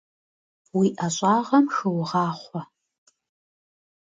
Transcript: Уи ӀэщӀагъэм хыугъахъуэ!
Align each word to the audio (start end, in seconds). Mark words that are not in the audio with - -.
Уи 0.77 0.87
ӀэщӀагъэм 0.97 1.65
хыугъахъуэ! 1.75 2.61